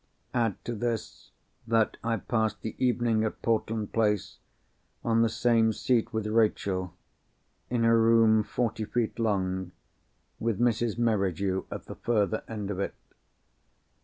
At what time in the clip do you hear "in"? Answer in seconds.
7.69-7.85